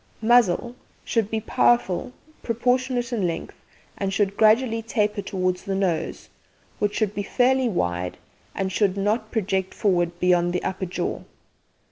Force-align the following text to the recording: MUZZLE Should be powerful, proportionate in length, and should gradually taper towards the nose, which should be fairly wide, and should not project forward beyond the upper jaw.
MUZZLE 0.23 0.73
Should 1.05 1.29
be 1.29 1.39
powerful, 1.39 2.11
proportionate 2.41 3.13
in 3.13 3.27
length, 3.27 3.53
and 3.95 4.11
should 4.11 4.35
gradually 4.35 4.81
taper 4.81 5.21
towards 5.21 5.61
the 5.65 5.75
nose, 5.75 6.27
which 6.79 6.95
should 6.95 7.13
be 7.13 7.21
fairly 7.21 7.69
wide, 7.69 8.17
and 8.55 8.71
should 8.71 8.97
not 8.97 9.29
project 9.29 9.75
forward 9.75 10.19
beyond 10.19 10.53
the 10.53 10.63
upper 10.63 10.87
jaw. 10.87 11.21